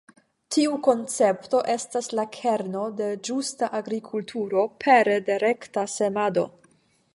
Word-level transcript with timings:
Tiu 0.53 0.77
koncepto 0.85 1.59
estas 1.73 2.09
la 2.21 2.25
kerno 2.37 2.87
de 3.01 3.11
ĝusta 3.29 3.69
agrikulturo 3.81 4.67
pere 4.87 5.21
de 5.31 5.39
rekta 5.47 5.87
semado. 5.99 6.51